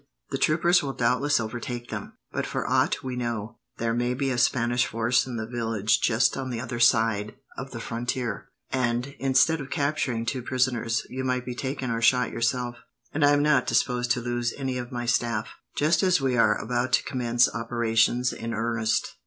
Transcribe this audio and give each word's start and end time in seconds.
"The 0.31 0.39
troopers 0.39 0.81
will 0.81 0.93
doubtless 0.93 1.39
overtake 1.39 1.91
them; 1.91 2.13
but 2.31 2.47
for 2.47 2.65
aught 2.67 3.03
we 3.03 3.15
know, 3.15 3.59
there 3.77 3.93
may 3.93 4.15
be 4.15 4.31
a 4.31 4.37
Spanish 4.39 4.87
force 4.87 5.27
in 5.27 5.35
the 5.35 5.45
village 5.45 5.99
just 6.01 6.35
on 6.35 6.49
the 6.49 6.59
other 6.59 6.79
side 6.79 7.35
of 7.55 7.69
the 7.69 7.79
frontier, 7.79 8.49
and, 8.71 9.13
instead 9.19 9.61
of 9.61 9.69
capturing 9.69 10.25
two 10.25 10.41
prisoners, 10.41 11.05
you 11.11 11.23
might 11.23 11.45
be 11.45 11.53
taken 11.53 11.91
or 11.91 12.01
shot 12.01 12.31
yourself; 12.31 12.77
and 13.13 13.23
I 13.23 13.29
am 13.29 13.43
not 13.43 13.67
disposed 13.67 14.09
to 14.13 14.21
lose 14.21 14.55
any 14.57 14.79
of 14.79 14.91
my 14.91 15.05
staff, 15.05 15.49
just 15.75 16.01
as 16.01 16.19
we 16.19 16.35
are 16.35 16.57
about 16.59 16.93
to 16.93 17.03
commence 17.03 17.47
operations 17.53 18.33
in 18.33 18.55
earnest." 18.55 19.17